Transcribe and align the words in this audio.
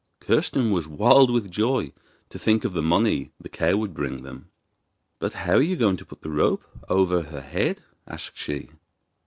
Kirsten 0.19 0.71
was 0.71 0.87
wild 0.87 1.29
with 1.29 1.51
joy 1.51 1.89
to 2.29 2.39
think 2.39 2.65
of 2.65 2.73
the 2.73 2.81
money 2.81 3.29
the 3.39 3.49
cow 3.49 3.77
would 3.77 3.93
bring 3.93 4.23
them. 4.23 4.49
'But 5.19 5.33
how 5.45 5.57
are 5.57 5.61
you 5.61 5.75
going 5.75 5.97
to 5.97 6.05
put 6.05 6.23
the 6.23 6.31
rope 6.31 6.63
over 6.89 7.21
her 7.21 7.41
head?' 7.41 7.83
asked 8.07 8.35
she. 8.35 8.71